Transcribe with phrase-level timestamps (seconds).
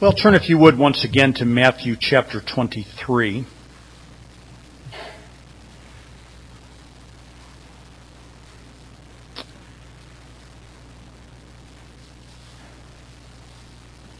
[0.00, 3.44] Well, turn if you would once again to Matthew chapter 23.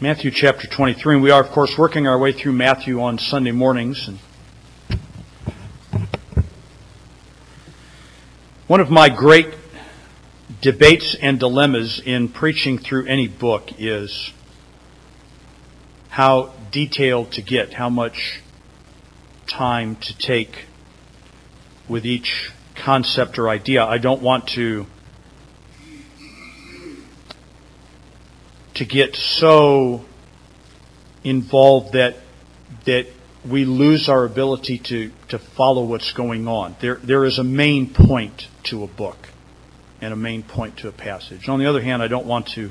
[0.02, 3.52] Matthew chapter 23, and we are, of course, working our way through Matthew on Sunday
[3.52, 4.06] mornings.
[4.06, 4.18] And
[8.66, 9.48] one of my great
[10.60, 14.34] debates and dilemmas in preaching through any book is
[16.10, 18.42] how detailed to get, how much
[19.46, 20.66] time to take
[21.88, 23.84] with each concept or idea.
[23.84, 24.86] I don't want to
[28.74, 30.04] to get so
[31.22, 32.16] involved that
[32.86, 33.06] that
[33.48, 36.76] we lose our ability to, to follow what's going on.
[36.80, 39.28] There there is a main point to a book
[40.00, 41.48] and a main point to a passage.
[41.48, 42.70] On the other hand, I don't want to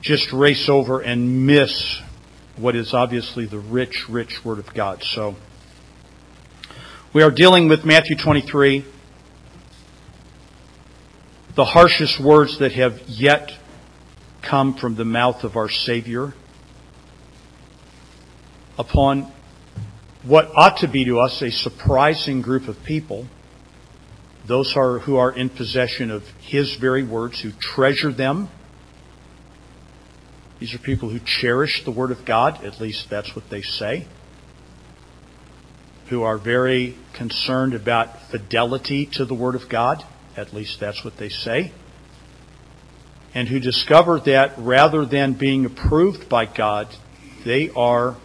[0.00, 2.00] just race over and miss
[2.56, 5.02] what is obviously the rich, rich Word of God.
[5.02, 5.36] So,
[7.12, 8.84] we are dealing with Matthew 23,
[11.54, 13.52] the harshest words that have yet
[14.42, 16.34] come from the mouth of our Savior
[18.78, 19.32] upon
[20.22, 23.26] what ought to be to us a surprising group of people,
[24.46, 28.48] those are, who are in possession of His very words, who treasure them
[30.58, 34.06] these are people who cherish the Word of God, at least that's what they say,
[36.08, 40.04] who are very concerned about fidelity to the Word of God,
[40.36, 41.72] at least that's what they say,
[43.34, 46.88] and who discover that rather than being approved by God,
[47.44, 48.16] they are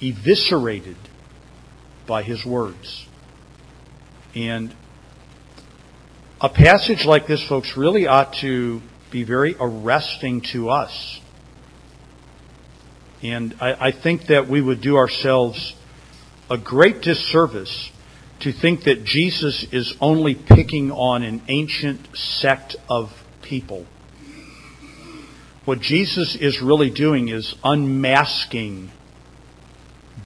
[0.00, 0.96] eviscerated
[2.06, 3.06] by His words.
[4.34, 4.74] And
[6.40, 11.20] a passage like this, folks, really ought to be very arresting to us.
[13.22, 15.74] And I, I think that we would do ourselves
[16.50, 17.92] a great disservice
[18.40, 23.12] to think that Jesus is only picking on an ancient sect of
[23.42, 23.86] people.
[25.64, 28.90] What Jesus is really doing is unmasking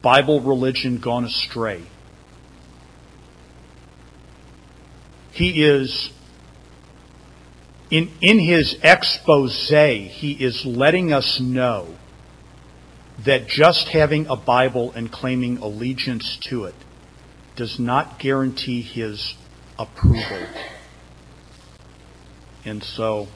[0.00, 1.82] Bible religion gone astray.
[5.32, 6.10] He is
[7.91, 11.94] in, in his expose, he is letting us know
[13.24, 16.75] that just having a Bible and claiming allegiance to it
[17.54, 19.34] does not guarantee his
[19.78, 20.46] approval.
[22.64, 23.28] And so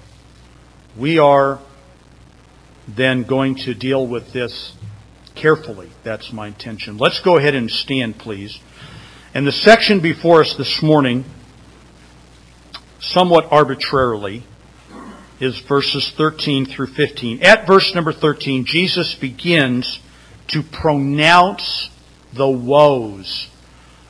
[0.96, 1.60] we are
[2.88, 4.72] then going to deal with this
[5.34, 5.90] carefully.
[6.02, 6.98] That's my intention.
[6.98, 8.58] Let's go ahead and stand, please.
[9.32, 11.24] And the section before us this morning
[13.00, 14.44] somewhat arbitrarily
[15.40, 17.42] is verses 13 through 15.
[17.42, 20.00] At verse number 13, Jesus begins
[20.48, 21.90] to pronounce
[22.32, 23.48] the woes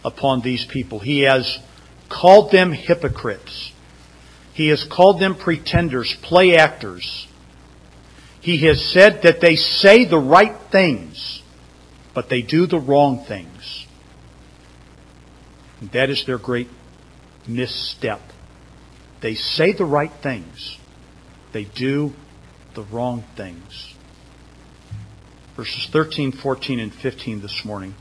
[0.05, 0.99] upon these people.
[0.99, 1.59] He has
[2.09, 3.73] called them hypocrites.
[4.53, 7.29] He has called them pretenders, play actors.
[8.41, 11.43] He has said that they say the right things,
[12.15, 13.87] but they do the wrong things.
[15.81, 16.69] And that is their great
[17.47, 18.21] misstep.
[19.21, 20.79] They say the right things,
[21.53, 22.15] they do
[22.75, 23.95] the wrong things.
[25.57, 27.95] Verses 13, 14, and 15 this morning.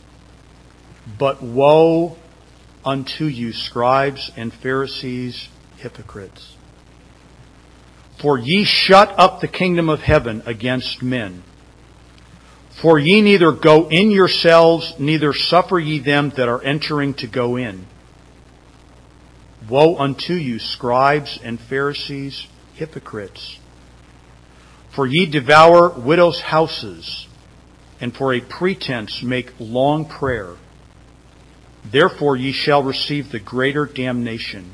[1.17, 2.17] But woe
[2.85, 6.55] unto you, scribes and Pharisees, hypocrites!
[8.19, 11.43] For ye shut up the kingdom of heaven against men.
[12.81, 17.57] For ye neither go in yourselves, neither suffer ye them that are entering to go
[17.57, 17.87] in.
[19.69, 23.59] Woe unto you, scribes and Pharisees, hypocrites!
[24.89, 27.27] For ye devour widows' houses,
[28.01, 30.55] and for a pretense make long prayer.
[31.85, 34.73] Therefore ye shall receive the greater damnation.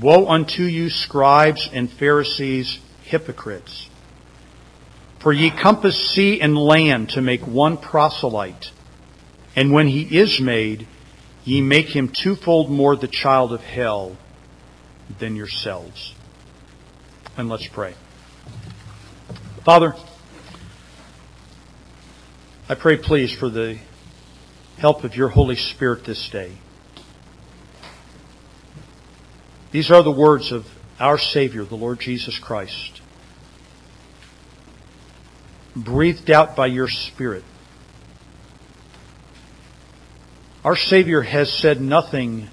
[0.00, 3.90] Woe unto you, scribes and Pharisees, hypocrites!
[5.18, 8.70] For ye compass sea and land to make one proselyte,
[9.54, 10.86] and when he is made,
[11.48, 14.18] Ye make him twofold more the child of hell
[15.18, 16.14] than yourselves.
[17.38, 17.94] And let's pray.
[19.64, 19.94] Father,
[22.68, 23.78] I pray, please, for the
[24.76, 26.52] help of your Holy Spirit this day.
[29.70, 30.66] These are the words of
[31.00, 33.00] our Savior, the Lord Jesus Christ,
[35.74, 37.44] breathed out by your Spirit
[40.68, 42.50] Our Savior has said nothing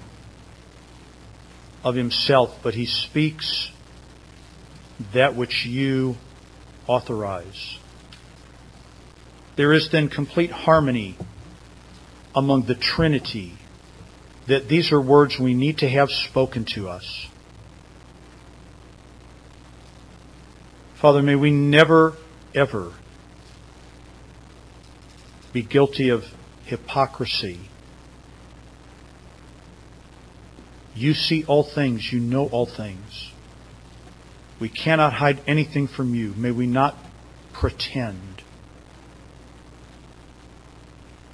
[1.84, 3.70] of himself, but he speaks
[5.12, 6.16] that which you
[6.86, 7.78] authorize.
[9.56, 11.18] There is then complete harmony
[12.34, 13.52] among the Trinity
[14.46, 17.26] that these are words we need to have spoken to us.
[20.94, 22.14] Father, may we never,
[22.54, 22.94] ever
[25.52, 26.24] be guilty of
[26.64, 27.60] hypocrisy.
[30.96, 32.12] You see all things.
[32.12, 33.32] You know all things.
[34.58, 36.32] We cannot hide anything from you.
[36.36, 36.96] May we not
[37.52, 38.42] pretend.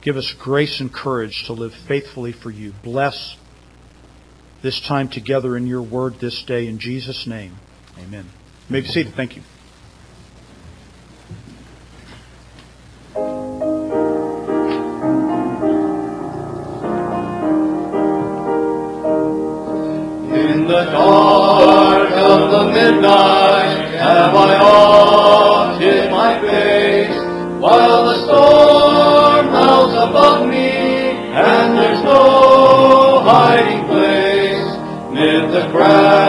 [0.00, 2.72] Give us grace and courage to live faithfully for you.
[2.82, 3.36] Bless
[4.60, 6.66] this time together in your word this day.
[6.66, 7.56] In Jesus' name,
[7.98, 8.24] amen.
[8.68, 9.14] You may be seated.
[9.14, 9.42] Thank you.
[23.02, 27.16] night have I often my face,
[27.60, 30.70] while the storm howls above me,
[31.34, 34.68] and there's no hiding place
[35.12, 36.21] mid the crowd.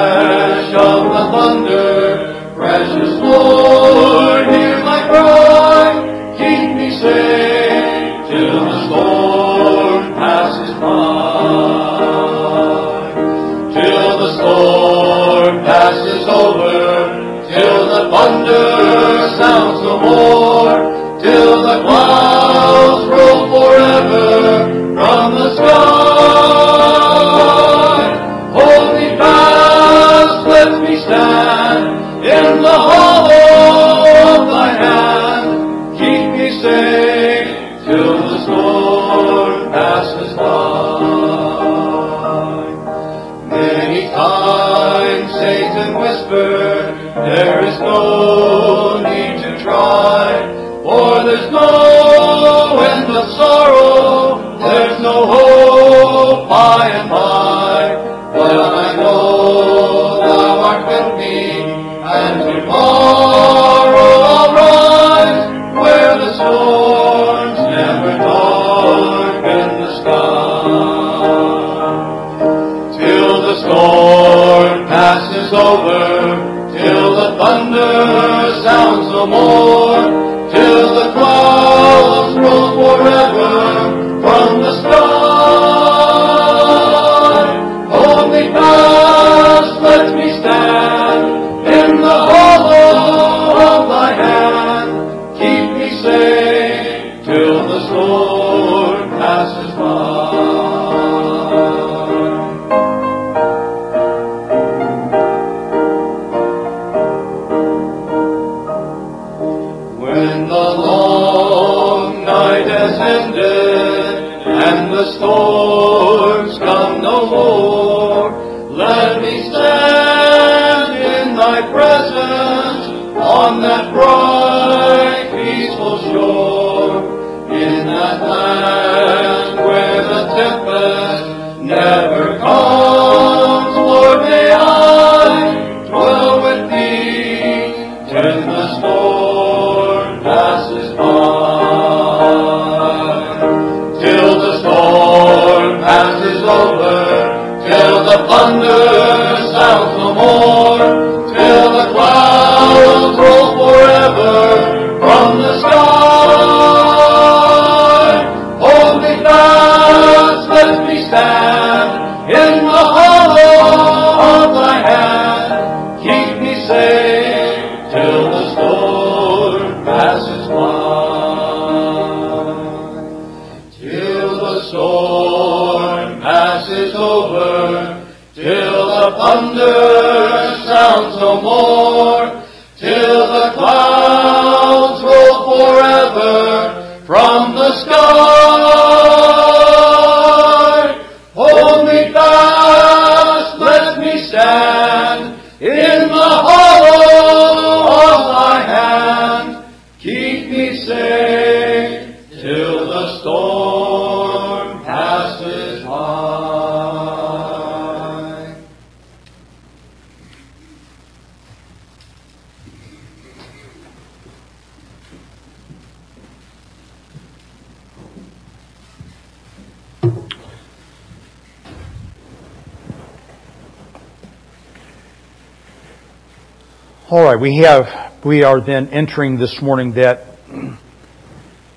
[228.42, 230.26] Are then entering this morning that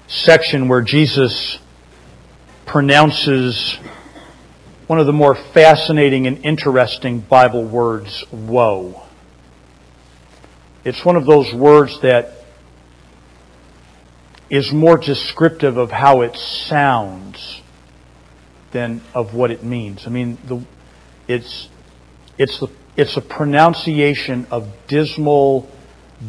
[0.06, 1.58] section where Jesus
[2.66, 3.76] pronounces
[4.86, 9.02] one of the more fascinating and interesting Bible words, woe.
[10.84, 12.44] It's one of those words that
[14.48, 17.60] is more descriptive of how it sounds
[18.70, 20.06] than of what it means.
[20.06, 20.64] I mean, the,
[21.26, 21.68] it's,
[22.38, 25.68] it's, the, it's a pronunciation of dismal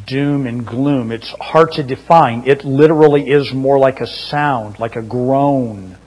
[0.05, 1.12] doom and gloom.
[1.12, 2.43] It's hard to define.
[2.45, 5.97] It literally is more like a sound, like a groan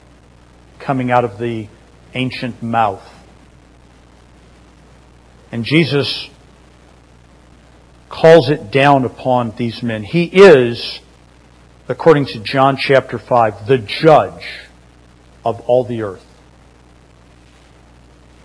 [0.79, 1.69] coming out of the
[2.15, 3.03] ancient mouth.
[5.51, 6.29] And Jesus
[8.09, 10.03] calls it down upon these men.
[10.05, 11.01] He is,
[11.89, 14.61] according to John chapter 5, the judge
[15.45, 16.27] of all the earth.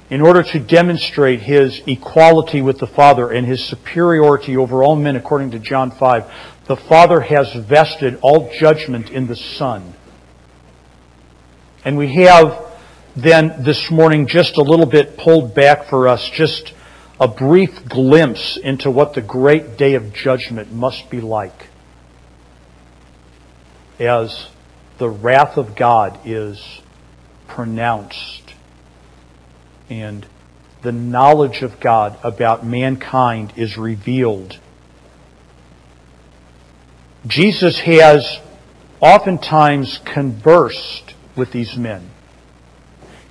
[0.10, 5.16] In order to demonstrate his equality with the Father and his superiority over all men,
[5.16, 6.32] according to John 5,
[6.68, 9.96] the Father has vested all judgment in the Son.
[11.84, 12.66] And we have
[13.16, 16.74] then this morning just a little bit pulled back for us, just
[17.20, 21.70] a brief glimpse into what the great day of judgment must be like
[24.00, 24.50] as
[24.98, 26.82] the wrath of God is
[27.48, 28.45] pronounced
[29.90, 30.26] and
[30.82, 34.60] the knowledge of God about mankind is revealed.
[37.28, 38.40] Jesus has
[39.00, 42.10] oftentimes conversed with these men.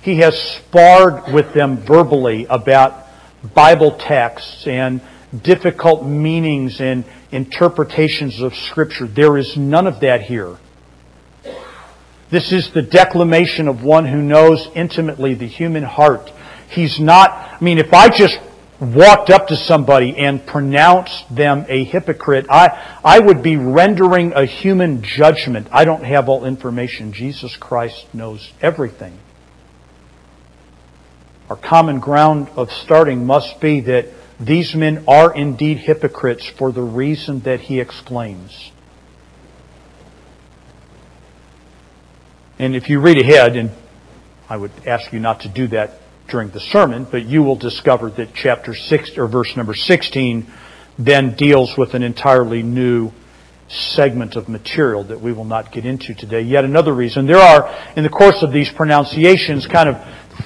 [0.01, 3.07] He has sparred with them verbally about
[3.53, 5.01] Bible texts and
[5.41, 9.07] difficult meanings and interpretations of Scripture.
[9.07, 10.57] There is none of that here.
[12.29, 16.31] This is the declamation of one who knows intimately the human heart.
[16.69, 18.39] He's not, I mean, if I just
[18.79, 24.45] walked up to somebody and pronounced them a hypocrite, I, I would be rendering a
[24.45, 25.67] human judgment.
[25.71, 27.13] I don't have all information.
[27.13, 29.19] Jesus Christ knows everything.
[31.49, 34.07] Our common ground of starting must be that
[34.39, 38.71] these men are indeed hypocrites for the reason that he explains.
[42.57, 43.71] And if you read ahead, and
[44.49, 48.09] I would ask you not to do that during the sermon, but you will discover
[48.11, 50.51] that chapter 6 or verse number 16
[50.97, 53.11] then deals with an entirely new
[53.67, 56.41] segment of material that we will not get into today.
[56.41, 57.25] Yet another reason.
[57.25, 59.97] There are, in the course of these pronunciations, kind of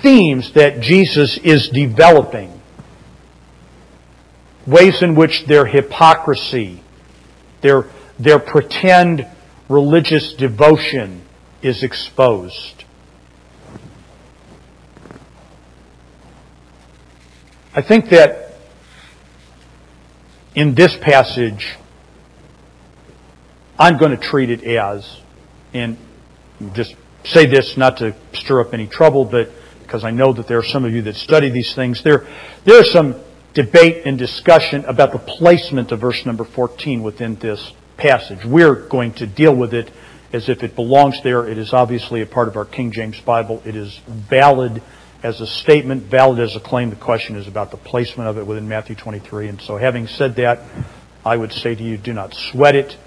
[0.01, 2.59] themes that Jesus is developing.
[4.65, 6.81] Ways in which their hypocrisy,
[7.61, 7.85] their,
[8.17, 9.27] their pretend
[9.67, 11.21] religious devotion
[11.61, 12.85] is exposed.
[17.71, 18.55] I think that
[20.55, 21.77] in this passage,
[23.77, 25.21] I'm going to treat it as,
[25.71, 25.95] and
[26.73, 29.51] just say this not to stir up any trouble, but
[29.83, 32.25] because I know that there are some of you that study these things, there,
[32.63, 33.15] there is some
[33.53, 38.43] debate and discussion about the placement of verse number 14 within this passage.
[38.45, 39.91] We're going to deal with it
[40.33, 41.47] as if it belongs there.
[41.47, 43.61] It is obviously a part of our King James Bible.
[43.63, 44.81] It is valid
[45.21, 46.89] as a statement, valid as a claim.
[46.89, 49.49] The question is about the placement of it within Matthew 23.
[49.49, 50.61] And so, having said that,
[51.25, 52.97] I would say to you, do not sweat it.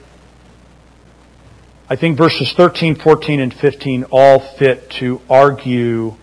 [1.88, 6.16] I think verses 13, 14, and 15 all fit to argue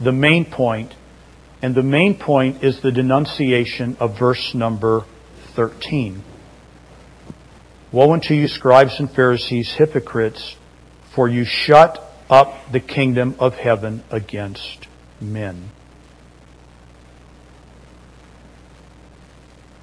[0.00, 0.94] the main point,
[1.60, 5.04] and the main point is the denunciation of verse number
[5.54, 6.22] 13.
[7.90, 10.56] Woe unto you, scribes and Pharisees, hypocrites,
[11.14, 14.87] for you shut up the kingdom of heaven against
[15.20, 15.70] men.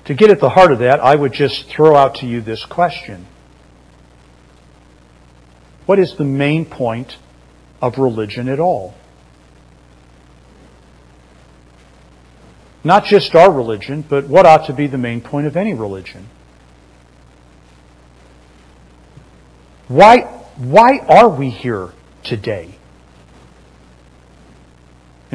[0.05, 2.63] To get at the heart of that, I would just throw out to you this
[2.63, 3.25] question.
[5.85, 7.17] What is the main point
[7.81, 8.93] of religion at all?
[12.83, 16.29] Not just our religion, but what ought to be the main point of any religion.
[19.87, 20.21] Why,
[20.55, 22.75] why are we here today?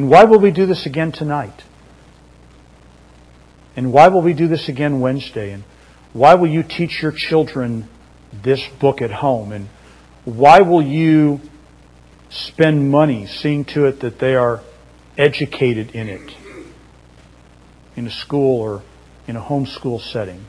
[0.01, 1.63] And why will we do this again tonight?
[3.77, 5.53] And why will we do this again Wednesday?
[5.53, 5.63] And
[6.15, 7.87] why will you teach your children
[8.33, 9.53] this book at home?
[9.53, 9.69] And
[10.25, 11.43] why will you
[12.31, 14.63] spend money seeing to it that they are
[15.19, 16.35] educated in it?
[17.95, 18.83] In a school or
[19.29, 20.47] in a homeschool setting?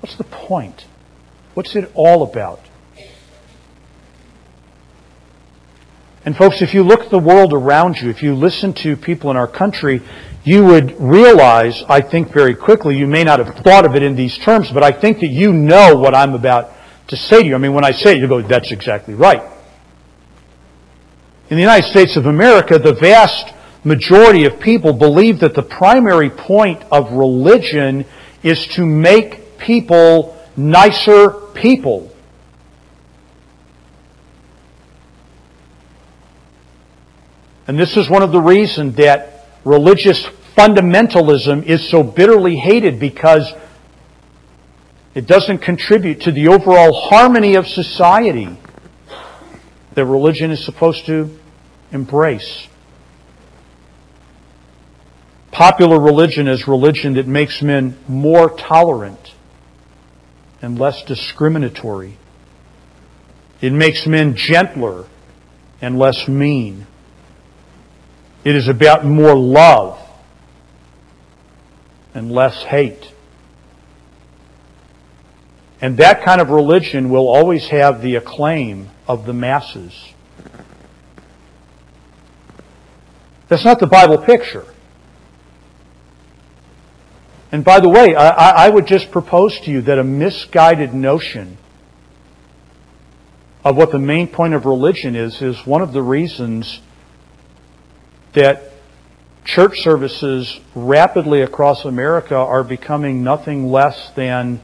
[0.00, 0.86] What's the point?
[1.54, 2.67] What's it all about?
[6.28, 9.30] And folks, if you look at the world around you, if you listen to people
[9.30, 10.02] in our country,
[10.44, 14.14] you would realize, I think very quickly, you may not have thought of it in
[14.14, 16.70] these terms, but I think that you know what I'm about
[17.06, 17.54] to say to you.
[17.54, 19.40] I mean, when I say it, you go, that's exactly right.
[21.48, 26.28] In the United States of America, the vast majority of people believe that the primary
[26.28, 28.04] point of religion
[28.42, 32.12] is to make people nicer people.
[37.68, 40.24] And this is one of the reasons that religious
[40.56, 43.52] fundamentalism is so bitterly hated because
[45.14, 48.58] it doesn't contribute to the overall harmony of society
[49.94, 51.38] that religion is supposed to
[51.92, 52.68] embrace.
[55.50, 59.34] Popular religion is religion that makes men more tolerant
[60.62, 62.16] and less discriminatory.
[63.60, 65.04] It makes men gentler
[65.82, 66.86] and less mean.
[68.44, 69.98] It is about more love
[72.14, 73.12] and less hate.
[75.80, 80.12] And that kind of religion will always have the acclaim of the masses.
[83.48, 84.66] That's not the Bible picture.
[87.50, 91.56] And by the way, I, I, would just propose to you that a misguided notion
[93.64, 96.80] of what the main point of religion is, is one of the reasons
[98.38, 98.70] that
[99.44, 104.60] church services rapidly across America are becoming nothing less than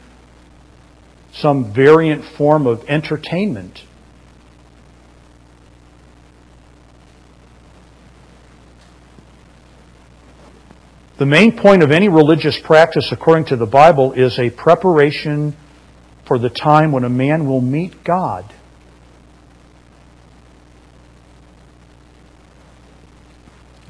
[1.33, 3.83] some variant form of entertainment.
[11.17, 15.57] The main point of any religious practice, according to the Bible, is a preparation
[16.27, 18.54] for the time when a man will meet God.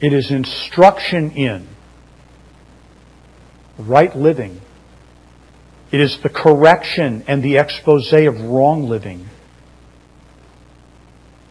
[0.04, 1.66] It is instruction in
[3.78, 4.60] right living.
[5.90, 9.26] It is the correction and the expose of wrong living.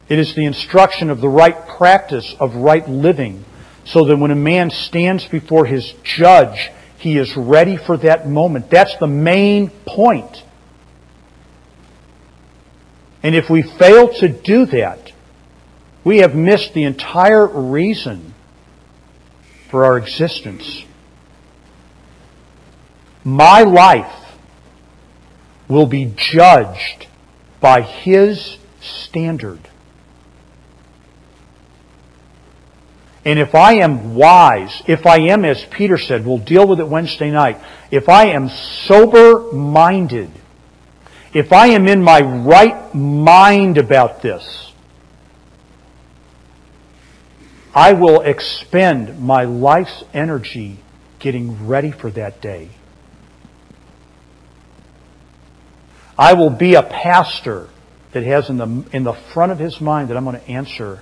[0.08, 3.44] It is the instruction of the right practice of right living
[3.86, 8.70] so that when a man stands before his judge, he is ready for that moment.
[8.70, 10.44] That's the main point.
[13.24, 15.12] And if we fail to do that,
[16.04, 18.33] we have missed the entire reason
[19.74, 20.86] for our existence.
[23.24, 24.38] My life
[25.68, 27.08] will be judged
[27.60, 29.68] by His standard.
[33.26, 36.88] And if I am wise, if I am, as Peter said, we'll deal with it
[36.88, 37.60] Wednesday night,
[37.90, 40.30] if I am sober minded,
[41.34, 44.73] if I am in my right mind about this,
[47.74, 50.78] I will expend my life's energy
[51.20, 52.70] getting ready for that day.
[56.18, 57.70] I will be a pastor
[58.12, 61.02] that has in the, in the front of his mind that I'm going to answer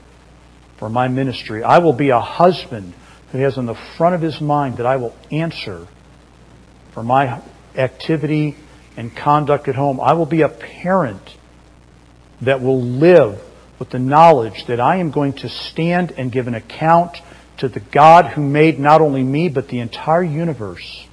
[0.77, 1.63] for my ministry.
[1.63, 2.93] I will be a husband
[3.31, 5.87] who has in the front of his mind that I will answer
[6.93, 7.41] for my
[7.75, 8.55] activity
[8.95, 9.99] and conduct at home.
[9.99, 11.35] I will be a parent
[12.41, 13.41] that will live
[13.81, 17.17] with the knowledge that I am going to stand and give an account
[17.57, 21.07] to the God who made not only me, but the entire universe.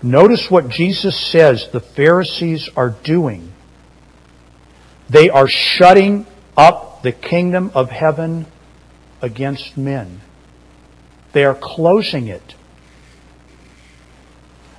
[0.00, 3.52] Notice what Jesus says the Pharisees are doing.
[5.08, 6.24] They are shutting
[6.56, 8.46] up the kingdom of heaven
[9.20, 10.20] against men.
[11.32, 12.54] They are closing it.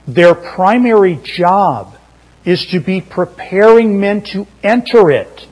[0.07, 1.97] Their primary job
[2.45, 5.47] is to be preparing men to enter it.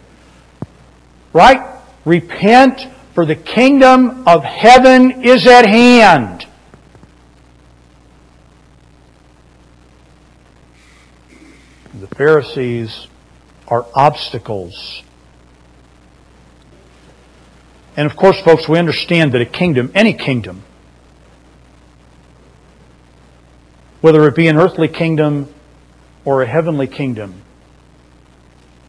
[1.34, 1.62] Right?
[2.06, 6.46] Repent, for the kingdom of heaven is at hand.
[11.94, 13.08] The Pharisees
[13.68, 15.04] are obstacles.
[17.98, 20.64] And of course, folks, we understand that a kingdom, any kingdom,
[24.00, 25.54] whether it be an earthly kingdom
[26.26, 27.42] or a heavenly kingdom.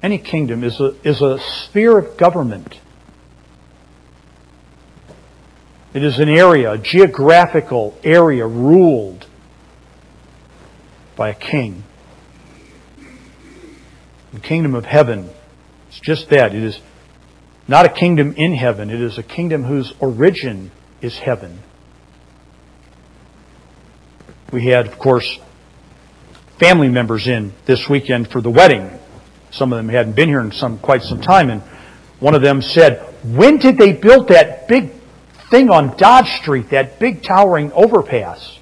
[0.03, 2.81] Any kingdom is a, is a sphere of government.
[5.93, 9.27] It is an area, a geographical area ruled
[11.16, 11.85] by a king.
[14.33, 15.29] The kingdom of heaven
[15.90, 16.55] is just that.
[16.55, 16.81] It is
[17.66, 18.90] not a kingdom in heaven.
[18.90, 20.71] It is a kingdom whose origin
[21.03, 21.59] is heaven.
[24.53, 25.38] We had, of course,
[26.61, 28.90] family members in this weekend for the wedding.
[29.51, 31.62] Some of them hadn't been here in some quite some time, and
[32.20, 34.92] one of them said, "When did they build that big
[35.51, 38.59] thing on Dodge Street, that big towering overpass.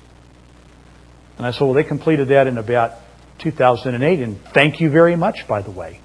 [1.37, 2.95] And I said, well, they completed that in about
[3.39, 6.01] 2008, and thank you very much, by the way.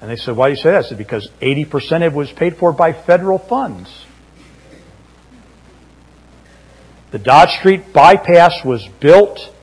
[0.00, 0.84] And they said, why do you say that?
[0.84, 3.90] I said, because 80% of it was paid for by federal funds.
[7.10, 9.53] The Dodge Street bypass was built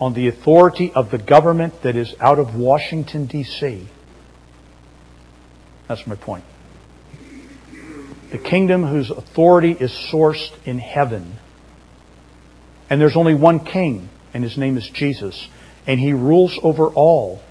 [0.00, 3.88] on the authority of the government that is out of Washington, D.C.
[5.88, 6.44] That's my point.
[8.30, 11.36] The kingdom whose authority is sourced in heaven.
[12.90, 15.48] And there's only one king, and his name is Jesus.
[15.86, 17.42] And he rules over all.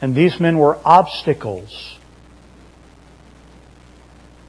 [0.00, 1.98] And these men were obstacles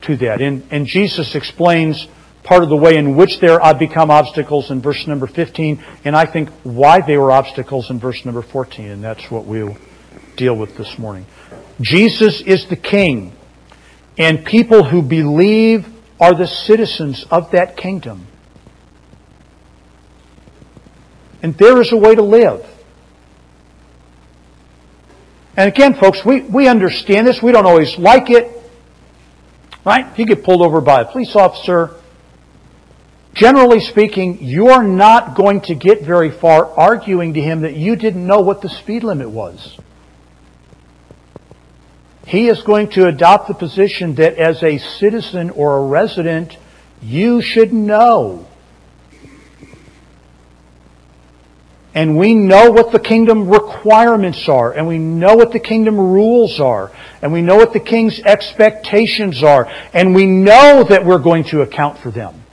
[0.01, 0.41] to that.
[0.41, 2.07] And, and Jesus explains
[2.47, 6.25] part of the way in which they become obstacles in verse number 15, and I
[6.25, 9.77] think why they were obstacles in verse number 14, and that's what we'll
[10.37, 11.25] deal with this morning.
[11.81, 13.33] Jesus is the King,
[14.17, 15.85] and people who believe
[16.21, 18.25] are the citizens of that kingdom.
[21.43, 22.65] And there is a way to live.
[25.57, 27.41] And again, folks, we, we understand this.
[27.41, 28.53] We don't always like it.
[29.85, 30.17] Right?
[30.17, 31.95] You get pulled over by a police officer,
[33.37, 38.25] generally speaking, you're not going to get very far arguing to him that you didn't
[38.25, 39.79] know what the speed limit was.
[42.25, 46.57] He is going to adopt the position that as a citizen or a resident,
[47.01, 48.47] you should know.
[51.93, 56.59] And we know what the kingdom requirements are, and we know what the kingdom rules
[56.59, 61.43] are, and we know what the king's expectations are, and we know that we're going
[61.45, 62.43] to account for them.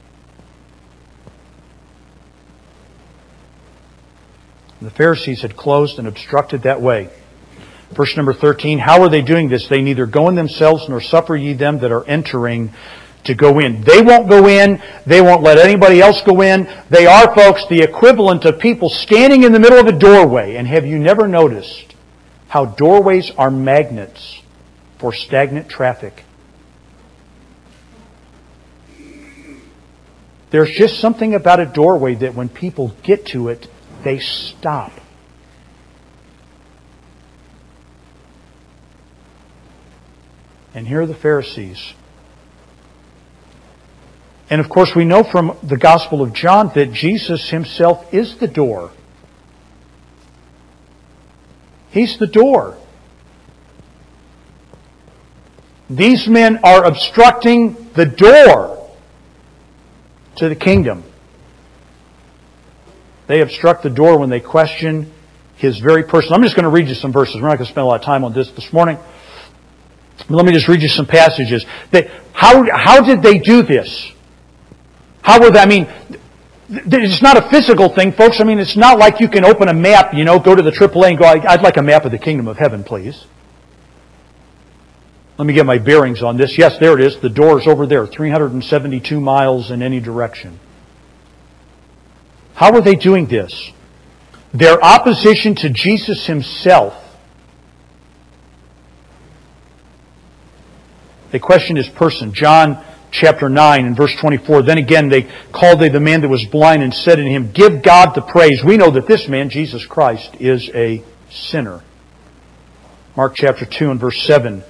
[4.84, 7.08] The Pharisees had closed and obstructed that way.
[7.92, 9.66] Verse number 13, how are they doing this?
[9.68, 12.72] They neither go in themselves nor suffer ye them that are entering
[13.24, 13.80] to go in.
[13.82, 14.82] They won't go in.
[15.06, 16.68] They won't let anybody else go in.
[16.90, 20.56] They are, folks, the equivalent of people standing in the middle of a doorway.
[20.56, 21.94] And have you never noticed
[22.48, 24.42] how doorways are magnets
[24.98, 26.24] for stagnant traffic?
[30.50, 33.66] There's just something about a doorway that when people get to it,
[34.04, 34.92] they stop.
[40.74, 41.94] And here are the Pharisees.
[44.50, 48.48] And of course, we know from the Gospel of John that Jesus himself is the
[48.48, 48.90] door.
[51.90, 52.76] He's the door.
[55.88, 58.90] These men are obstructing the door
[60.36, 61.04] to the kingdom.
[63.26, 65.12] They obstruct the door when they question
[65.56, 66.32] his very person.
[66.32, 67.36] I'm just going to read you some verses.
[67.36, 68.98] We're not going to spend a lot of time on this this morning.
[70.28, 71.64] Let me just read you some passages.
[71.90, 74.12] They, how, how did they do this?
[75.22, 75.88] How were they, I mean,
[76.68, 78.40] it's not a physical thing, folks.
[78.40, 80.70] I mean, it's not like you can open a map, you know, go to the
[80.70, 83.26] AAA and go, I'd like a map of the kingdom of heaven, please.
[85.36, 86.56] Let me get my bearings on this.
[86.56, 87.18] Yes, there it is.
[87.18, 90.60] The door is over there, 372 miles in any direction.
[92.54, 93.70] How were they doing this?
[94.52, 97.04] Their opposition to Jesus himself
[101.34, 102.32] They questioned his person.
[102.32, 104.62] John chapter 9 and verse 24.
[104.62, 107.82] Then again they called they the man that was blind and said to him, Give
[107.82, 108.62] God the praise.
[108.62, 111.82] We know that this man, Jesus Christ, is a sinner.
[113.16, 114.62] Mark chapter 2 and verse 7.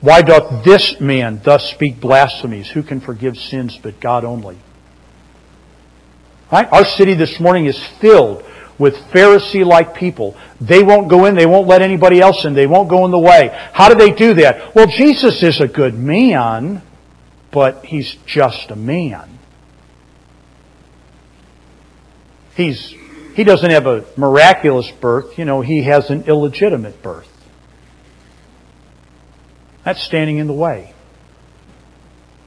[0.00, 2.70] Why doth this man thus speak blasphemies?
[2.70, 4.58] Who can forgive sins but God only?
[6.50, 6.68] Right?
[6.70, 8.44] Our city this morning is filled
[8.78, 10.36] with Pharisee-like people.
[10.60, 11.34] They won't go in.
[11.34, 12.54] They won't let anybody else in.
[12.54, 13.50] They won't go in the way.
[13.72, 14.74] How do they do that?
[14.74, 16.82] Well, Jesus is a good man,
[17.50, 19.38] but he's just a man.
[22.54, 22.94] He's,
[23.34, 25.38] he doesn't have a miraculous birth.
[25.38, 27.28] You know, he has an illegitimate birth.
[29.84, 30.94] That's standing in the way.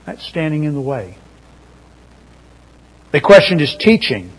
[0.05, 1.18] That's standing in the way.
[3.11, 4.31] They questioned his teaching.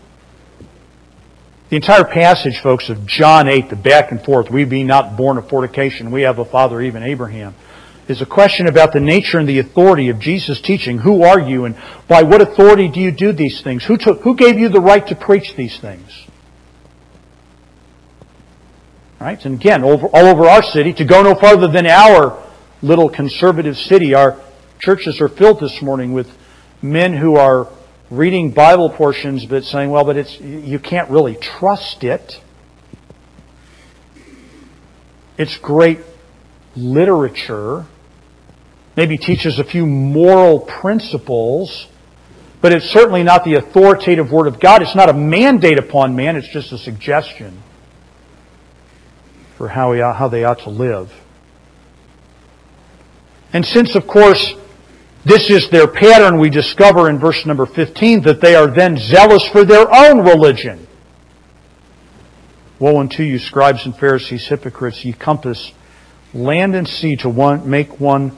[1.69, 5.37] The entire passage, folks, of John 8, the back and forth, we be not born
[5.37, 7.55] of fornication, we have a father, even Abraham,
[8.07, 10.97] is a question about the nature and the authority of Jesus' teaching.
[10.97, 11.77] Who are you and
[12.09, 13.85] by what authority do you do these things?
[13.85, 16.11] Who, took, who gave you the right to preach these things?
[19.19, 19.43] Right?
[19.45, 22.43] And again, over, all over our city, to go no farther than our
[22.81, 24.41] little conservative city, our
[24.79, 26.27] churches are filled this morning with
[26.81, 27.69] men who are
[28.11, 32.39] reading Bible portions but saying, well, but it's, you can't really trust it.
[35.37, 35.99] It's great
[36.75, 37.87] literature,
[38.95, 41.87] maybe teaches a few moral principles,
[42.61, 44.81] but it's certainly not the authoritative Word of God.
[44.81, 47.63] It's not a mandate upon man, it's just a suggestion
[49.57, 51.11] for how, he, how they ought to live.
[53.53, 54.53] And since, of course,
[55.23, 59.47] this is their pattern, we discover in verse number 15 that they are then zealous
[59.49, 60.87] for their own religion.
[62.79, 65.73] Woe unto you, scribes and Pharisees, hypocrites, ye compass
[66.33, 68.35] land and sea to one, make one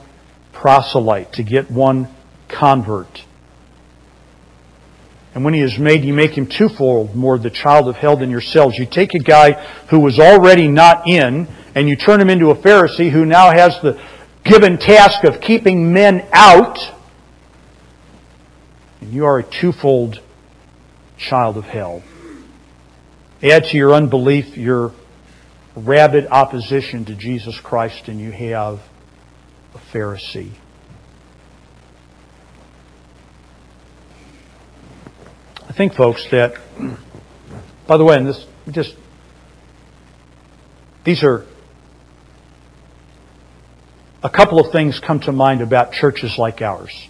[0.52, 2.08] proselyte, to get one
[2.48, 3.24] convert.
[5.34, 8.30] And when he is made, you make him twofold more the child of hell than
[8.30, 8.78] yourselves.
[8.78, 9.52] You take a guy
[9.88, 13.80] who was already not in, and you turn him into a Pharisee who now has
[13.80, 14.00] the
[14.44, 16.78] given task of keeping men out.
[19.00, 20.20] And you are a twofold
[21.16, 22.02] child of hell.
[23.42, 24.92] Add to your unbelief your
[25.76, 28.80] rabid opposition to Jesus Christ, and you have
[29.74, 30.52] a Pharisee.
[35.68, 36.54] I think, folks, that,
[37.86, 38.94] by the way, and this just,
[41.02, 41.44] these are,
[44.24, 47.08] a couple of things come to mind about churches like ours.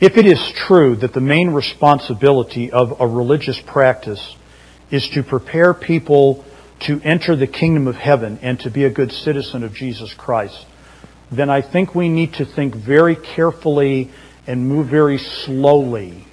[0.00, 4.36] If it is true that the main responsibility of a religious practice
[4.92, 6.44] is to prepare people
[6.80, 10.64] to enter the kingdom of heaven and to be a good citizen of Jesus Christ,
[11.32, 14.12] then I think we need to think very carefully
[14.46, 16.24] and move very slowly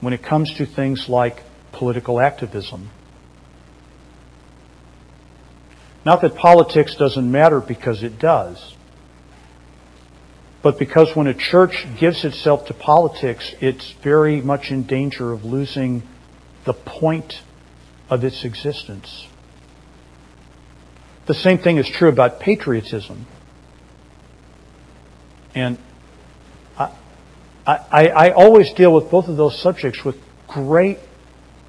[0.00, 2.90] when it comes to things like political activism.
[6.04, 8.74] Not that politics doesn't matter because it does.
[10.62, 15.44] But because when a church gives itself to politics, it's very much in danger of
[15.44, 16.02] losing
[16.64, 17.42] the point
[18.08, 19.26] of its existence.
[21.26, 23.26] The same thing is true about patriotism.
[25.54, 25.78] And
[26.76, 26.90] I,
[27.66, 30.16] I, I, always deal with both of those subjects with
[30.48, 30.98] great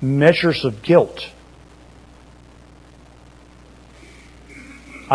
[0.02, 1.22] measures of guilt.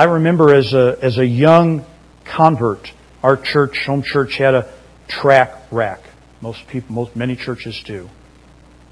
[0.00, 1.84] I remember as a, as a young
[2.24, 2.90] convert,
[3.22, 4.72] our church, home church, had a
[5.08, 6.00] track rack.
[6.40, 8.08] Most people, most, many churches do.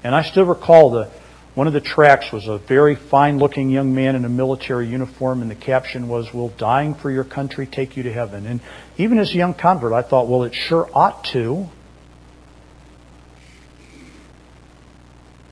[0.03, 1.09] And I still recall the,
[1.55, 5.41] one of the tracks was a very fine looking young man in a military uniform,
[5.41, 8.45] and the caption was, Will dying for your country take you to heaven?
[8.45, 8.59] And
[8.99, 11.69] even as a young convert, I thought, Well, it sure ought to.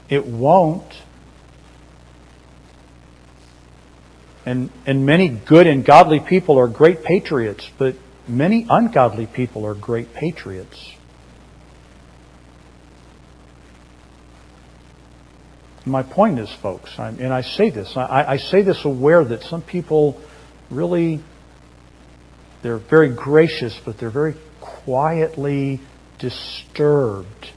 [0.07, 0.93] It won't.
[4.47, 7.95] And, and many good and godly people are great patriots, but
[8.29, 10.93] many ungodly people are great patriots.
[15.83, 19.61] My point is, folks, and I say this, I, I say this aware that some
[19.61, 20.17] people
[20.69, 21.21] really,
[22.61, 25.81] they're very gracious, but they're very quietly
[26.19, 27.51] disturbed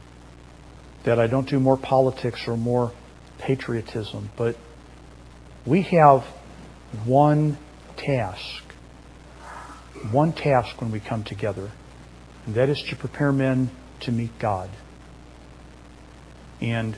[1.05, 2.91] that I don't do more politics or more
[3.39, 4.29] patriotism.
[4.37, 4.57] But
[5.65, 6.25] we have
[7.05, 7.59] one
[7.97, 8.63] task,
[10.11, 11.71] one task when we come together,
[12.47, 14.71] and that is to prepare men to meet God.
[16.61, 16.97] And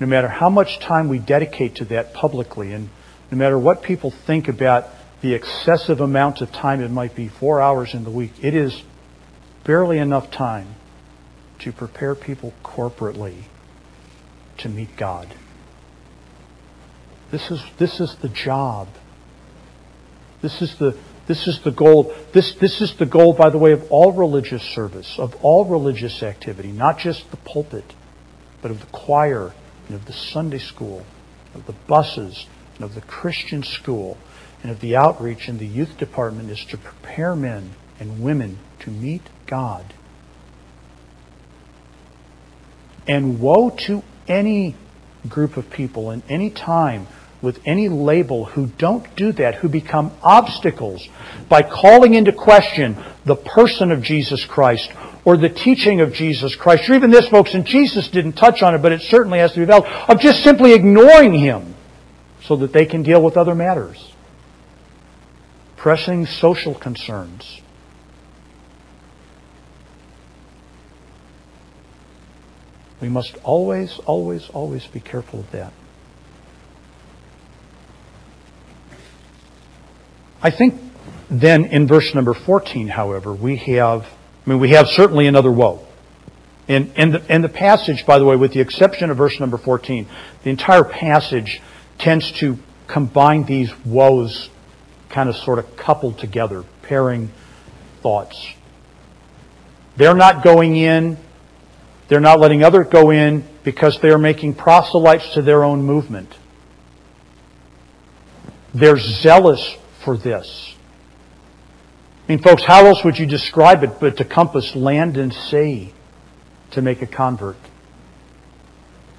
[0.00, 2.88] no matter how much time we dedicate to that publicly, and
[3.30, 4.88] no matter what people think about
[5.20, 8.82] the excessive amount of time it might be, four hours in the week, it is
[9.64, 10.74] barely enough time
[11.60, 13.44] to prepare people corporately
[14.58, 15.34] to meet God.
[17.30, 18.88] This is, this is the job.
[20.44, 20.94] This is the,
[21.26, 22.14] this is the goal.
[22.34, 26.22] This, this is the goal, by the way, of all religious service, of all religious
[26.22, 27.94] activity, not just the pulpit,
[28.60, 29.54] but of the choir
[29.88, 31.06] and of the Sunday school,
[31.54, 34.18] of the buses, and of the Christian school,
[34.62, 38.90] and of the outreach and the youth department is to prepare men and women to
[38.90, 39.94] meet God.
[43.08, 44.76] And woe to any
[45.26, 47.06] group of people in any time
[47.44, 51.08] with any label who don't do that, who become obstacles
[51.48, 54.90] by calling into question the person of Jesus Christ
[55.24, 58.74] or the teaching of Jesus Christ, or even this, folks, and Jesus didn't touch on
[58.74, 61.74] it, but it certainly has to be developed, of just simply ignoring Him
[62.42, 64.12] so that they can deal with other matters.
[65.76, 67.62] Pressing social concerns.
[73.00, 75.72] We must always, always, always be careful of that.
[80.44, 80.80] I think
[81.28, 84.06] then in verse number 14, however, we have
[84.46, 85.86] I mean, we have certainly another woe.
[86.68, 89.56] And, and, the, and the passage, by the way, with the exception of verse number
[89.56, 90.06] 14,
[90.42, 91.60] the entire passage
[91.98, 94.50] tends to combine these woes
[95.08, 97.30] kind of sort of coupled together, pairing
[98.02, 98.54] thoughts.
[99.96, 101.16] They're not going in,
[102.08, 106.34] they're not letting others go in because they are making proselytes to their own movement.
[108.74, 110.74] They're zealous for this.
[112.26, 115.92] I mean, folks, how else would you describe it but to compass land and sea
[116.70, 117.56] to make a convert?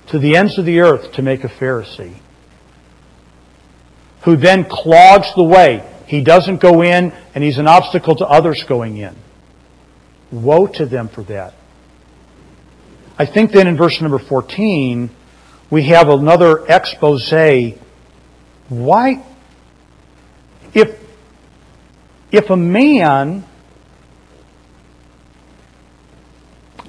[0.07, 2.17] To the ends of the earth to make a Pharisee?
[4.23, 5.87] Who then clogs the way.
[6.07, 9.15] He doesn't go in, and he's an obstacle to others going in.
[10.31, 11.53] Woe to them for that.
[13.17, 15.09] I think then in verse number 14,
[15.69, 17.31] we have another expose.
[18.69, 19.23] Why,
[20.75, 20.99] if,
[22.31, 23.45] if a man,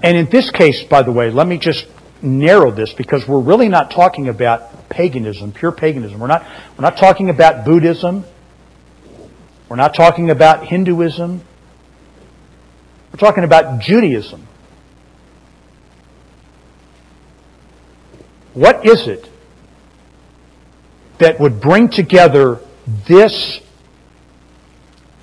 [0.03, 1.87] and in this case, by the way, let me just
[2.21, 6.19] narrow this because we're really not talking about paganism, pure paganism.
[6.19, 6.43] We're not,
[6.77, 8.25] we're not talking about Buddhism.
[9.69, 11.43] We're not talking about Hinduism.
[13.13, 14.47] We're talking about Judaism.
[18.53, 19.29] What is it
[21.19, 22.61] that would bring together
[23.07, 23.61] this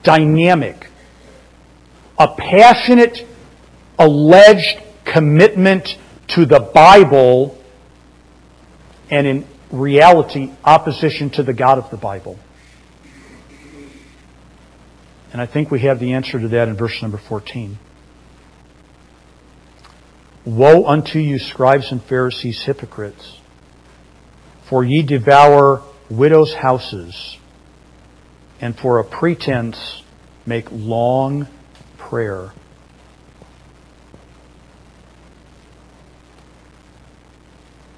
[0.03, 0.89] dynamic,
[2.17, 3.25] a passionate,
[3.97, 5.97] alleged commitment
[6.29, 7.57] to the Bible,
[9.09, 12.37] and in reality, opposition to the God of the Bible?
[15.31, 17.79] And I think we have the answer to that in verse number 14.
[20.45, 23.39] Woe unto you, scribes and Pharisees, hypocrites!
[24.65, 27.37] For ye devour widows' houses,
[28.63, 30.03] and for a pretense
[30.45, 31.49] make long
[31.97, 32.53] prayer.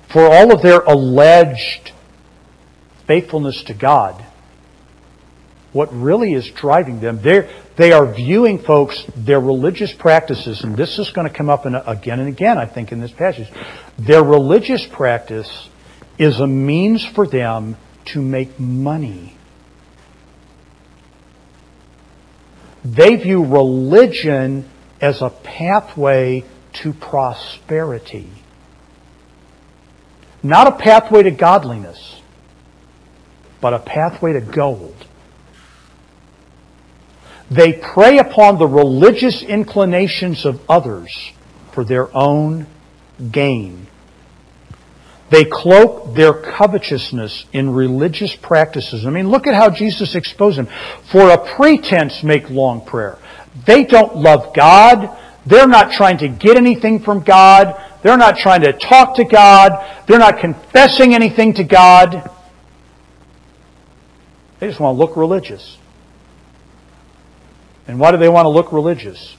[0.09, 1.91] For all of their alleged
[3.05, 4.25] faithfulness to God,
[5.71, 7.21] what really is driving them.
[7.21, 11.75] They are viewing, folks, their religious practices, and this is going to come up in,
[11.75, 13.51] again and again, I think, in this passage.
[13.99, 15.69] Their religious practice
[16.17, 19.34] is a means for them to make money.
[22.85, 24.69] They view religion
[25.01, 28.29] as a pathway to prosperity,
[30.43, 32.21] not a pathway to godliness,
[33.59, 35.07] but a pathway to gold.
[37.49, 41.31] They prey upon the religious inclinations of others
[41.73, 42.67] for their own
[43.31, 43.87] gain.
[45.35, 49.05] They cloak their covetousness in religious practices.
[49.05, 50.69] I mean, look at how Jesus exposed them.
[51.11, 53.17] For a pretense make long prayer.
[53.67, 55.09] They don't love God.
[55.45, 57.75] They're not trying to get anything from God.
[58.01, 60.05] They're not trying to talk to God.
[60.07, 62.31] They're not confessing anything to God.
[64.61, 65.77] They just want to look religious.
[67.89, 69.35] And why do they want to look religious?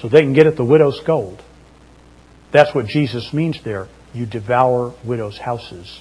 [0.00, 1.42] So they can get at the widow's gold.
[2.52, 3.88] That's what Jesus means there.
[4.14, 6.00] You devour widows' houses.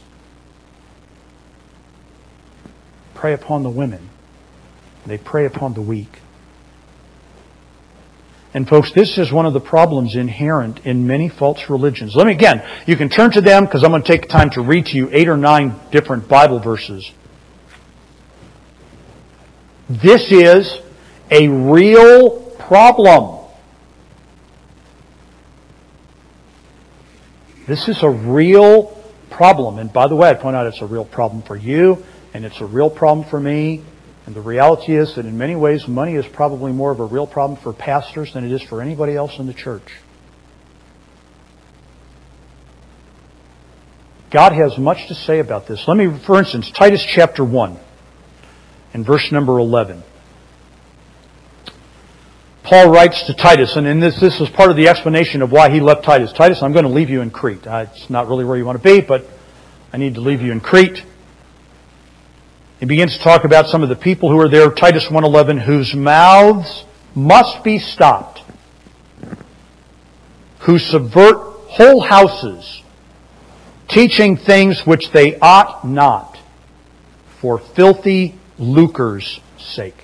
[3.16, 4.10] Prey upon the women.
[5.06, 6.20] They prey upon the weak.
[8.54, 12.16] And folks, this is one of the problems inherent in many false religions.
[12.16, 14.62] Let me again, you can turn to them because I'm going to take time to
[14.62, 17.12] read to you eight or nine different Bible verses.
[19.90, 20.80] This is
[21.32, 23.43] a real problem.
[27.68, 29.00] This is a real
[29.30, 29.80] problem.
[29.80, 32.60] And by the way, I point out it's a real problem for you, and it's
[32.60, 33.84] a real problem for me.
[34.26, 37.28] And the reality is that in many ways, money is probably more of a real
[37.28, 40.00] problem for pastors than it is for anybody else in the church.
[44.30, 45.88] God has much to say about this.
[45.88, 47.78] Let me, for instance, Titus chapter 1
[48.94, 50.04] and verse number 11.
[52.64, 55.82] Paul writes to Titus, and this, this is part of the explanation of why he
[55.82, 56.32] left Titus.
[56.32, 57.68] Titus, I'm going to leave you in Crete.
[57.68, 59.26] Uh, it's not really where you want to be, but
[59.92, 61.04] I need to leave you in Crete.
[62.80, 65.94] He begins to talk about some of the people who are there, Titus 1.11, whose
[65.94, 68.42] mouths must be stopped,
[70.60, 71.36] who subvert
[71.68, 72.82] whole houses,
[73.90, 76.38] teaching things which they ought not,
[77.42, 80.03] for filthy lucre's sake.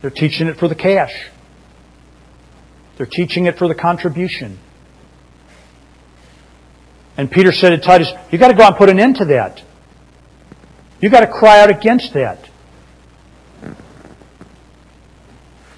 [0.00, 1.28] They're teaching it for the cash.
[2.96, 4.58] They're teaching it for the contribution.
[7.16, 9.24] And Peter said to Titus, You've got to go out and put an end to
[9.26, 9.62] that.
[11.00, 12.48] You've got to cry out against that.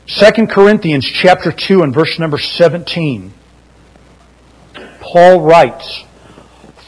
[0.06, 3.32] 2 Corinthians chapter 2 and verse number 17.
[5.00, 6.04] Paul writes,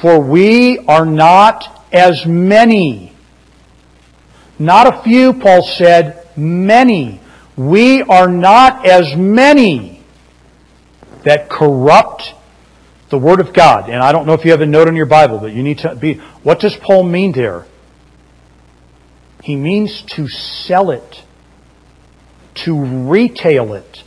[0.01, 3.13] For we are not as many
[4.59, 7.21] Not a few, Paul said, many.
[7.57, 10.03] We are not as many
[11.25, 12.35] that corrupt
[13.11, 13.91] the Word of God.
[13.91, 15.79] And I don't know if you have a note in your Bible, but you need
[15.79, 16.15] to be.
[16.43, 17.67] What does Paul mean there?
[19.43, 21.25] He means to sell it,
[22.55, 22.75] to
[23.09, 24.03] retail it,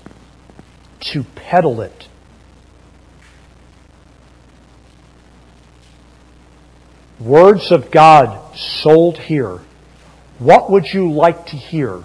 [1.02, 2.08] to peddle it.
[7.20, 9.60] Words of God sold here.
[10.39, 12.04] What would you like to hear?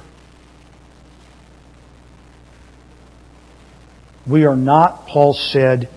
[4.26, 5.88] We are not, Paul said,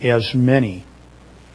[0.00, 0.84] as many.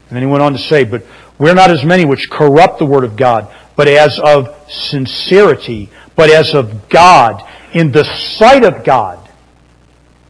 [0.09, 1.03] And then he went on to say, but
[1.37, 6.29] we're not as many which corrupt the word of God, but as of sincerity, but
[6.29, 7.43] as of God,
[7.73, 9.29] in the sight of God.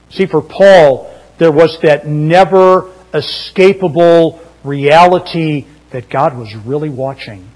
[0.09, 7.49] See, for Paul, there was that never escapable reality that God was really watching.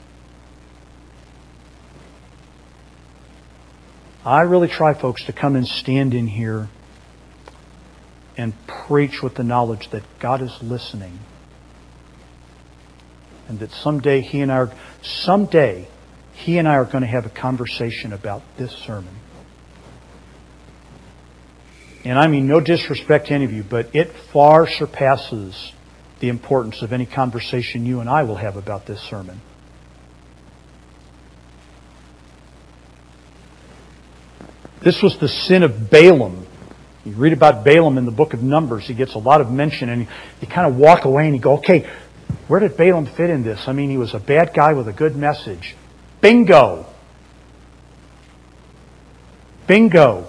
[4.26, 6.68] I really try, folks, to come and stand in here
[8.38, 11.20] and preach with the knowledge that God is listening.
[13.48, 15.88] And that someday he and I are, someday
[16.34, 19.16] he and I are going to have a conversation about this sermon.
[22.04, 25.74] And I mean no disrespect to any of you, but it far surpasses
[26.20, 29.42] the importance of any conversation you and I will have about this sermon.
[34.82, 36.46] This was the sin of Balaam.
[37.06, 38.88] You read about Balaam in the book of Numbers.
[38.88, 40.08] He gets a lot of mention, and
[40.42, 41.90] you, kind of walk away and you go, okay,
[42.48, 43.68] where did Balaam fit in this?
[43.68, 45.76] I mean, he was a bad guy with a good message.
[46.22, 46.88] Bingo!
[49.68, 50.28] Bingo!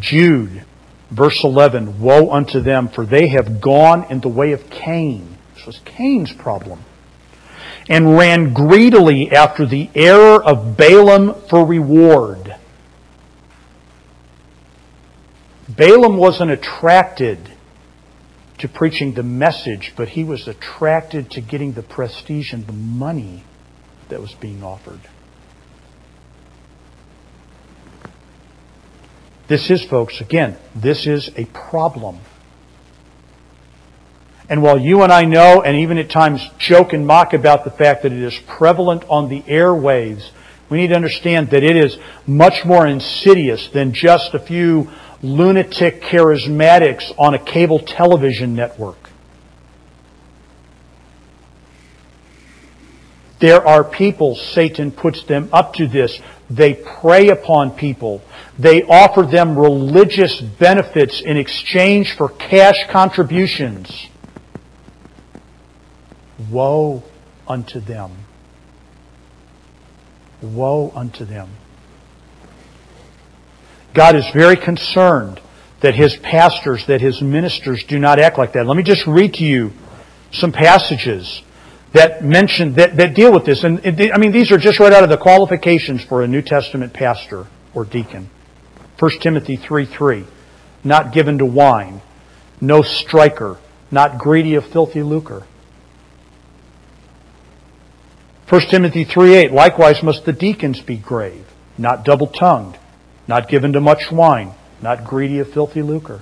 [0.00, 0.64] Jude
[1.10, 5.36] Verse 11, Woe unto them, for they have gone in the way of Cain.
[5.54, 6.84] This was Cain's problem.
[7.88, 12.54] And ran greedily after the error of Balaam for reward.
[15.80, 17.38] Balaam wasn't attracted
[18.58, 23.44] to preaching the message, but he was attracted to getting the prestige and the money
[24.10, 25.00] that was being offered.
[29.48, 32.18] This is, folks, again, this is a problem.
[34.50, 37.70] And while you and I know, and even at times joke and mock about the
[37.70, 40.28] fact that it is prevalent on the airwaves,
[40.68, 44.90] we need to understand that it is much more insidious than just a few
[45.22, 49.10] lunatic charismatics on a cable television network.
[53.40, 56.20] There are people, Satan puts them up to this.
[56.50, 58.22] They prey upon people.
[58.58, 64.08] They offer them religious benefits in exchange for cash contributions.
[66.50, 67.02] Woe
[67.48, 68.10] unto them.
[70.42, 71.50] Woe unto them.
[73.94, 75.40] God is very concerned
[75.80, 78.66] that his pastors, that his ministers do not act like that.
[78.66, 79.72] Let me just read to you
[80.32, 81.42] some passages
[81.92, 83.64] that mention, that, that deal with this.
[83.64, 86.92] And I mean, these are just right out of the qualifications for a New Testament
[86.92, 88.30] pastor or deacon.
[88.98, 90.24] 1 Timothy 3 3.
[90.84, 92.00] Not given to wine,
[92.60, 93.58] no striker,
[93.90, 95.46] not greedy of filthy lucre.
[98.48, 99.52] 1 Timothy 3 8.
[99.52, 102.78] Likewise must the deacons be grave, not double tongued,
[103.30, 104.52] not given to much wine,
[104.82, 106.20] not greedy of filthy lucre.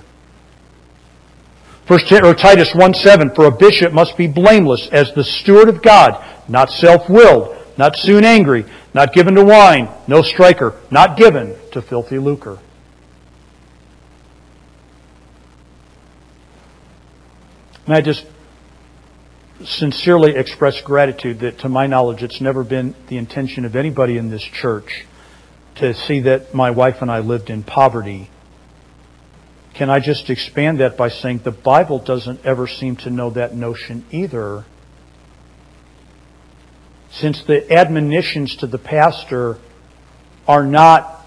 [1.87, 5.81] First or Titus 1 7, for a bishop must be blameless as the steward of
[5.81, 11.81] God, not self-willed, not soon angry, not given to wine, no striker, not given to
[11.81, 12.59] filthy lucre.
[17.87, 18.27] And I just
[19.65, 24.29] sincerely express gratitude that to my knowledge it's never been the intention of anybody in
[24.29, 25.07] this church
[25.79, 28.29] to see that my wife and I lived in poverty
[29.79, 33.55] can I just expand that by saying the Bible doesn't ever seem to know that
[33.55, 34.65] notion either?
[37.11, 39.57] Since the admonitions to the pastor
[40.49, 41.25] are not,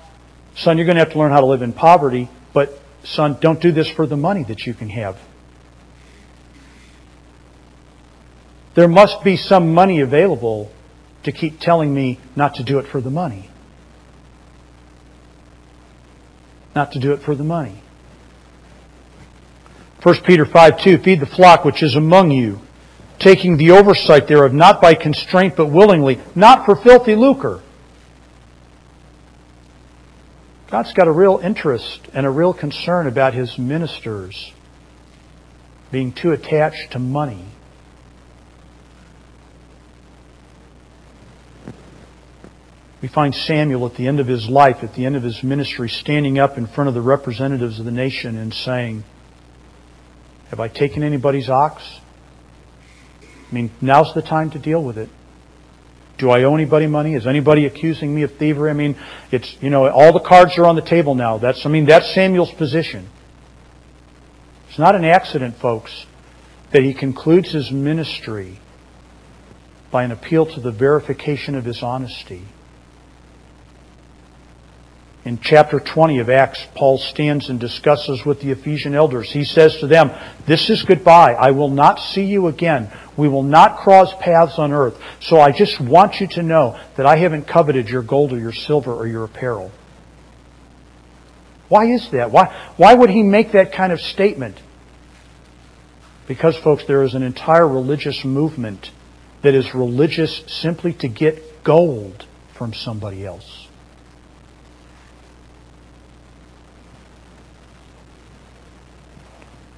[0.54, 3.58] son, you're going to have to learn how to live in poverty, but son, don't
[3.58, 5.16] do this for the money that you can have.
[8.74, 10.70] There must be some money available
[11.22, 13.48] to keep telling me not to do it for the money.
[16.74, 17.82] Not to do it for the money.
[20.02, 22.60] 1 Peter 5 2, feed the flock which is among you,
[23.18, 27.62] taking the oversight thereof, not by constraint, but willingly, not for filthy lucre.
[30.70, 34.52] God's got a real interest and a real concern about his ministers
[35.90, 37.44] being too attached to money.
[43.02, 45.88] We find Samuel at the end of his life, at the end of his ministry,
[45.88, 49.02] standing up in front of the representatives of the nation and saying,
[50.50, 51.82] Have I taken anybody's ox?
[53.20, 55.10] I mean, now's the time to deal with it.
[56.16, 57.14] Do I owe anybody money?
[57.14, 58.70] Is anybody accusing me of thievery?
[58.70, 58.96] I mean,
[59.32, 61.38] it's, you know, all the cards are on the table now.
[61.38, 63.08] That's, I mean, that's Samuel's position.
[64.68, 66.06] It's not an accident, folks,
[66.70, 68.60] that he concludes his ministry
[69.90, 72.44] by an appeal to the verification of his honesty.
[75.24, 79.30] In chapter 20 of Acts, Paul stands and discusses with the Ephesian elders.
[79.30, 80.10] He says to them,
[80.46, 81.34] This is goodbye.
[81.34, 82.90] I will not see you again.
[83.16, 85.00] We will not cross paths on earth.
[85.20, 88.52] So I just want you to know that I haven't coveted your gold or your
[88.52, 89.70] silver or your apparel.
[91.68, 92.32] Why is that?
[92.32, 94.60] Why, why would he make that kind of statement?
[96.26, 98.90] Because, folks, there is an entire religious movement
[99.42, 103.61] that is religious simply to get gold from somebody else.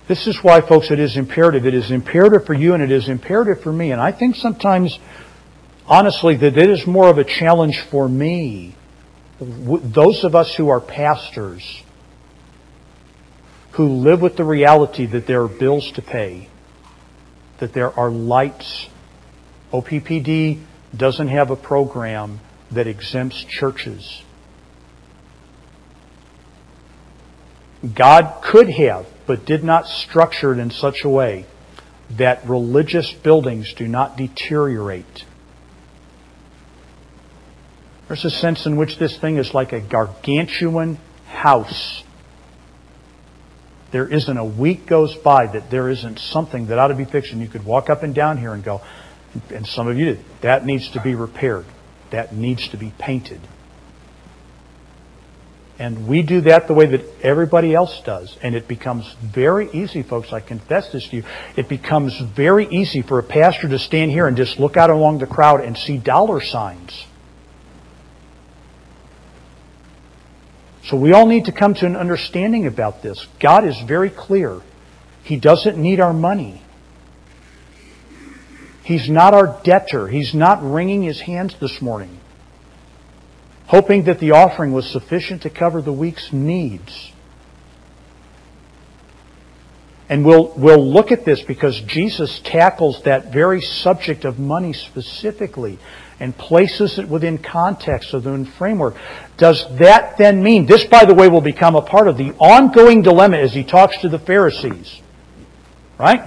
[0.06, 1.64] This is why, folks, it is imperative.
[1.64, 3.90] It is imperative for you and it is imperative for me.
[3.90, 4.98] And I think sometimes,
[5.86, 8.74] honestly, that it is more of a challenge for me.
[9.40, 11.82] Those of us who are pastors,
[13.72, 16.48] who live with the reality that there are bills to pay,
[17.58, 18.88] that there are lights.
[19.72, 20.62] OPPD
[20.94, 22.40] doesn't have a program
[22.70, 24.22] that exempts churches.
[27.94, 31.46] God could have but did not structure it in such a way
[32.10, 35.24] that religious buildings do not deteriorate.
[38.08, 42.02] There's a sense in which this thing is like a gargantuan house.
[43.90, 47.32] There isn't a week goes by that there isn't something that ought to be fixed.
[47.32, 48.82] And you could walk up and down here and go,
[49.50, 51.64] and some of you did, that needs to be repaired.
[52.10, 53.40] That needs to be painted.
[55.78, 58.36] And we do that the way that everybody else does.
[58.42, 61.24] And it becomes very easy, folks, I confess this to you.
[61.56, 65.18] It becomes very easy for a pastor to stand here and just look out along
[65.18, 67.06] the crowd and see dollar signs.
[70.84, 73.26] So we all need to come to an understanding about this.
[73.40, 74.60] God is very clear.
[75.24, 76.62] He doesn't need our money.
[78.84, 80.06] He's not our debtor.
[80.08, 82.20] He's not wringing his hands this morning
[83.66, 87.12] hoping that the offering was sufficient to cover the week's needs.
[90.08, 95.78] And we'll, we'll look at this because Jesus tackles that very subject of money specifically
[96.20, 98.96] and places it within context, within framework.
[99.38, 103.02] Does that then mean, this by the way will become a part of the ongoing
[103.02, 105.00] dilemma as he talks to the Pharisees.
[105.98, 106.22] Right?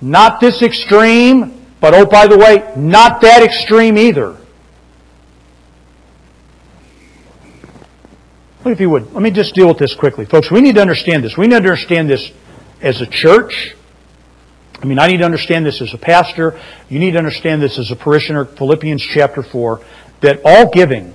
[0.00, 4.36] Not this extreme, but oh by the way, not that extreme either.
[8.72, 10.24] If you would, let me just deal with this quickly.
[10.24, 11.36] Folks, we need to understand this.
[11.36, 12.30] We need to understand this
[12.80, 13.74] as a church.
[14.82, 16.60] I mean, I need to understand this as a pastor.
[16.88, 18.44] You need to understand this as a parishioner.
[18.44, 19.80] Philippians chapter 4,
[20.20, 21.14] that all giving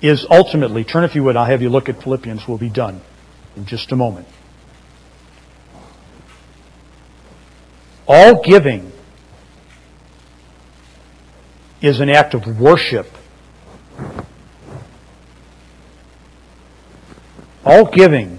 [0.00, 3.00] is ultimately, turn if you would, I'll have you look at Philippians, we'll be done
[3.56, 4.26] in just a moment.
[8.06, 8.92] All giving
[11.80, 13.06] is an act of worship
[17.64, 18.38] All giving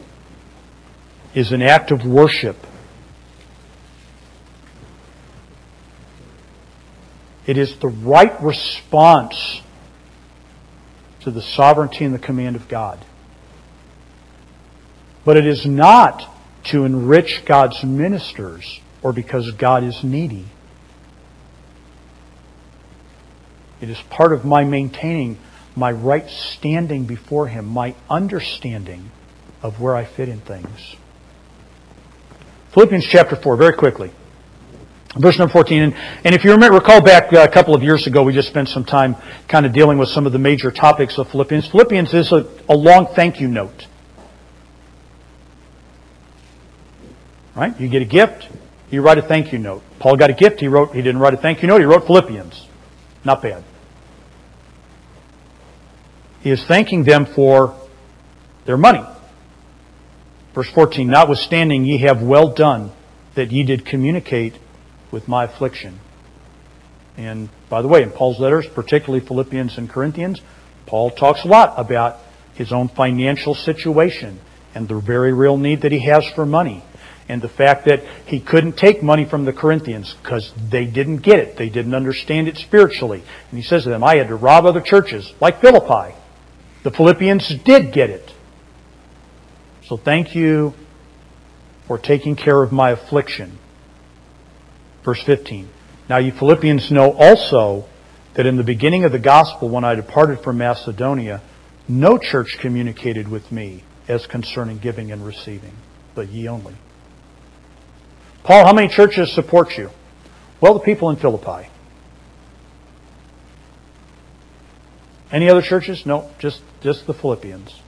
[1.34, 2.58] is an act of worship.
[7.46, 9.62] It is the right response
[11.22, 13.04] to the sovereignty and the command of God.
[15.26, 16.30] But it is not
[16.66, 20.46] to enrich God's ministers or because God is needy.
[23.82, 25.38] It is part of my maintaining
[25.76, 29.12] my right standing before Him, my understanding
[29.62, 30.96] of where I fit in things.
[32.74, 34.12] Philippians chapter 4, very quickly.
[35.16, 35.82] Verse number 14.
[35.82, 35.94] And,
[36.24, 38.68] and if you remember, recall back uh, a couple of years ago, we just spent
[38.68, 39.16] some time
[39.48, 41.68] kind of dealing with some of the major topics of Philippians.
[41.68, 43.88] Philippians is a, a long thank you note.
[47.56, 47.80] Right?
[47.80, 48.50] You get a gift,
[48.90, 49.84] you write a thank you note.
[50.00, 52.08] Paul got a gift, he wrote, he didn't write a thank you note, he wrote
[52.08, 52.68] Philippians.
[53.24, 53.64] Not bad.
[56.44, 57.74] He is thanking them for
[58.66, 59.04] their money.
[60.54, 62.92] Verse 14, notwithstanding ye have well done
[63.36, 64.54] that ye did communicate
[65.10, 66.00] with my affliction.
[67.18, 70.42] And by the way, in Paul's letters, particularly Philippians and Corinthians,
[70.86, 72.20] Paul talks a lot about
[72.56, 74.40] his own financial situation
[74.76, 76.84] and the very real need that he has for money.
[77.30, 81.40] and the fact that he couldn't take money from the Corinthians because they didn't get
[81.40, 81.56] it.
[81.56, 83.24] They didn't understand it spiritually.
[83.50, 86.16] And he says to them, I had to rob other churches, like Philippi.
[86.84, 88.34] The Philippians did get it.
[89.86, 90.74] So thank you
[91.88, 93.58] for taking care of my affliction.
[95.04, 95.70] Verse 15.
[96.10, 97.86] Now you Philippians know also
[98.36, 101.42] that in the beginning of the gospel, when I departed from Macedonia,
[101.88, 105.74] no church communicated with me as concerning giving and receiving,
[106.16, 106.76] but ye only.
[108.44, 109.90] Paul, how many churches support you?
[110.60, 111.70] Well, the people in Philippi.
[115.34, 116.06] Any other churches?
[116.06, 117.82] No, just, just the Philippians.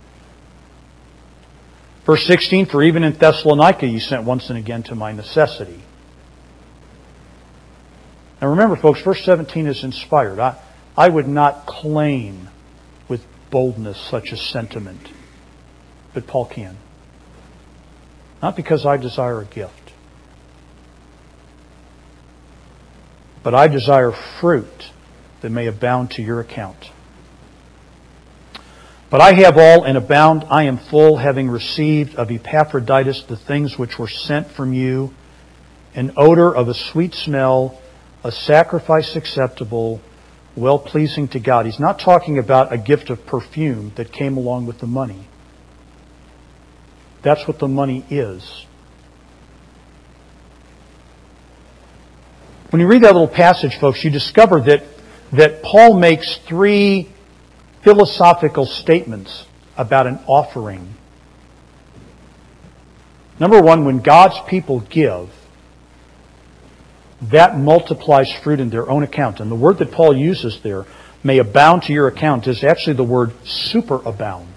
[2.03, 5.81] Verse 16, for even in Thessalonica you sent once and again to my necessity.
[8.41, 10.39] Now remember, folks, verse 17 is inspired.
[10.39, 10.59] I,
[10.97, 12.49] I would not claim
[13.07, 15.07] with boldness such a sentiment,
[16.15, 16.77] but Paul can.
[18.41, 19.93] Not because I desire a gift,
[23.43, 24.91] but I desire fruit
[25.41, 26.91] that may abound to your account.
[29.15, 33.79] But I have all and abound, I am full, having received of Epaphroditus the things
[33.79, 35.13] which were sent from you,
[35.93, 37.81] an odor of a sweet smell,
[38.25, 40.01] a sacrifice acceptable,
[40.57, 41.65] well pleasing to God.
[41.65, 45.29] He's not talking about a gift of perfume that came along with the money.
[47.21, 48.65] That's what the money is.
[52.69, 54.83] When you read that little passage, folks, you discover that,
[55.31, 57.14] that Paul makes three
[57.85, 59.45] philosophical statements
[59.77, 60.95] about an offering.
[63.39, 65.29] Number one, when God's people give,
[67.21, 69.39] that multiplies fruit in their own account.
[69.39, 70.85] And the word that Paul uses there,
[71.23, 74.47] may abound to your account, is actually the word superabound.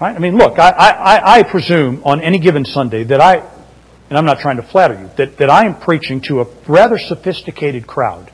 [0.00, 0.14] Right?
[0.14, 3.36] I mean, look, I, I, I presume on any given Sunday that I,
[4.10, 6.98] and I'm not trying to flatter you, that, that I am preaching to a rather
[6.98, 8.30] sophisticated crowd.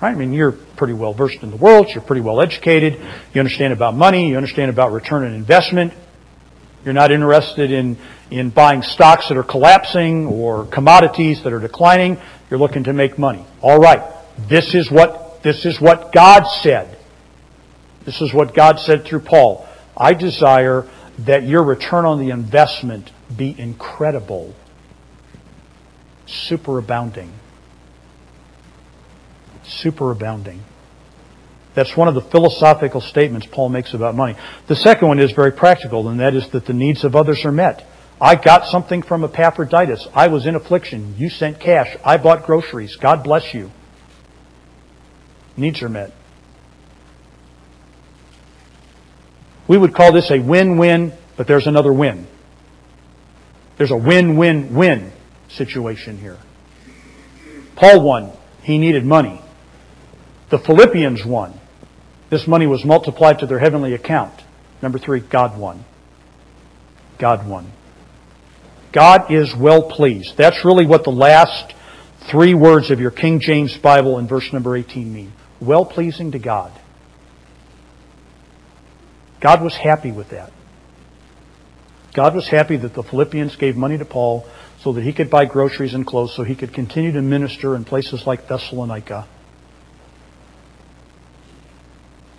[0.00, 0.10] Right?
[0.10, 3.00] I mean, you're pretty well versed in the world, you're pretty well educated,
[3.32, 5.94] you understand about money, you understand about return on investment.
[6.84, 7.96] You're not interested in,
[8.30, 12.18] in buying stocks that are collapsing or commodities that are declining.
[12.48, 13.44] You're looking to make money.
[13.60, 14.02] All right.
[14.48, 16.96] This is what, this is what God said.
[18.04, 19.66] This is what God said through Paul.
[19.96, 20.88] I desire
[21.20, 24.54] that your return on the investment be incredible,
[26.28, 27.30] superabounding
[29.66, 30.60] superabounding.
[31.74, 34.34] That's one of the philosophical statements Paul makes about money.
[34.66, 37.52] The second one is very practical, and that is that the needs of others are
[37.52, 37.86] met.
[38.18, 40.08] I got something from Epaphroditus.
[40.14, 41.16] I was in affliction.
[41.18, 41.94] You sent cash.
[42.02, 42.96] I bought groceries.
[42.96, 43.70] God bless you.
[45.56, 46.12] Needs are met.
[49.68, 52.26] We would call this a win-win, but there's another win.
[53.76, 55.12] There's a win-win-win
[55.48, 56.38] situation here.
[57.74, 58.32] Paul won.
[58.62, 59.42] He needed money.
[60.48, 61.58] The Philippians won.
[62.30, 64.42] This money was multiplied to their heavenly account.
[64.82, 65.84] Number three, God won.
[67.18, 67.72] God won.
[68.92, 70.36] God is well pleased.
[70.36, 71.74] That's really what the last
[72.30, 75.32] three words of your King James Bible in verse number 18 mean.
[75.60, 76.72] Well pleasing to God.
[79.40, 80.52] God was happy with that.
[82.14, 84.46] God was happy that the Philippians gave money to Paul
[84.80, 87.84] so that he could buy groceries and clothes so he could continue to minister in
[87.84, 89.26] places like Thessalonica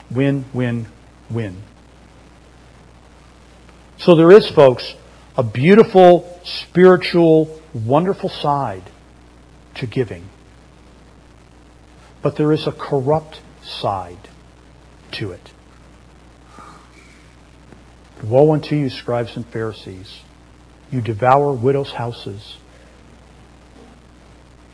[0.10, 0.88] Win, win,
[1.30, 1.64] win.
[3.98, 4.96] So there is, folks,
[5.36, 8.84] a beautiful, spiritual, wonderful side
[9.76, 10.30] to giving.
[12.22, 14.30] But there is a corrupt side
[15.14, 15.52] to it.
[18.24, 20.22] Woe unto you, scribes and Pharisees!
[20.92, 22.58] You devour widows' houses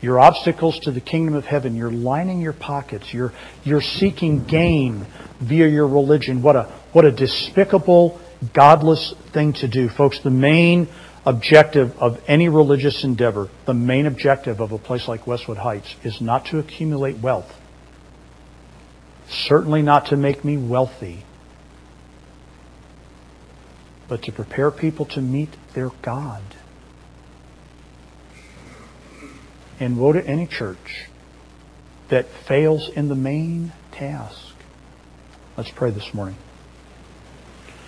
[0.04, 1.74] your obstacles to the kingdom of heaven.
[1.74, 3.12] You're lining your pockets.
[3.12, 3.32] You're,
[3.64, 5.06] you're seeking gain
[5.40, 6.42] via your religion.
[6.42, 8.20] What a, what a despicable,
[8.52, 9.88] godless thing to do.
[9.88, 10.88] Folks, the main
[11.26, 16.20] objective of any religious endeavor, the main objective of a place like Westwood Heights, is
[16.20, 17.50] not to accumulate wealth.
[19.28, 21.24] Certainly not to make me wealthy,
[24.06, 26.42] but to prepare people to meet their God.
[29.80, 31.06] And woe to any church
[32.08, 34.54] that fails in the main task.
[35.56, 36.36] Let's pray this morning.